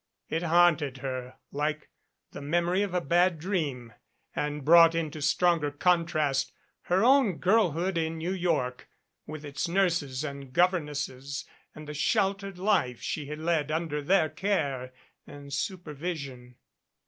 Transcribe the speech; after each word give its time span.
It 0.29 0.41
haunted 0.41 0.97
her 1.05 1.35
like 1.51 1.89
the 2.31 2.41
memory 2.41 2.81
of 2.81 2.95
a 2.95 3.01
bad 3.01 3.37
dream 3.37 3.93
and 4.35 4.65
brought 4.65 4.95
into 4.95 5.21
stronger 5.21 5.69
contrast 5.69 6.51
her 6.85 7.03
own 7.03 7.37
girlhood 7.37 7.99
in 7.99 8.17
New 8.17 8.31
York, 8.33 8.87
with 9.27 9.45
its 9.45 9.67
nurses 9.67 10.23
and 10.23 10.53
governesses 10.53 11.45
and 11.75 11.87
the 11.87 11.93
sheltered 11.93 12.57
life 12.57 12.99
she 13.03 13.27
had 13.27 13.37
led 13.37 13.69
under 13.69 14.01
their 14.01 14.27
care 14.27 14.91
and 15.27 15.53
supervision. 15.53 16.55